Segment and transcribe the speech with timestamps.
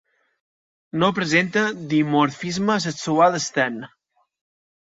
[1.03, 3.77] No presenta dimorfisme sexual extern.